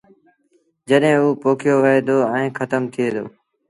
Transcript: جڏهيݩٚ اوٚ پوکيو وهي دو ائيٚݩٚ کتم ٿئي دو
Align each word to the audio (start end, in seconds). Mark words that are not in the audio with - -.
جڏهيݩٚ 0.89 1.21
اوٚ 1.21 1.39
پوکيو 1.41 1.75
وهي 1.83 1.99
دو 2.07 2.17
ائيٚݩٚ 2.33 2.55
کتم 2.57 2.81
ٿئي 2.93 3.07
دو 3.15 3.25